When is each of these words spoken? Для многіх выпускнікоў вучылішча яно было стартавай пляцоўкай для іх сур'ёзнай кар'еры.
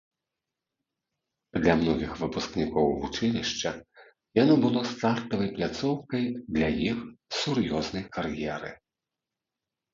Для 1.65 1.73
многіх 1.81 2.11
выпускнікоў 2.21 2.85
вучылішча 3.03 3.69
яно 4.41 4.53
было 4.65 4.81
стартавай 4.95 5.53
пляцоўкай 5.61 6.23
для 6.59 6.69
іх 6.89 6.97
сур'ёзнай 7.45 8.03
кар'еры. 8.19 8.71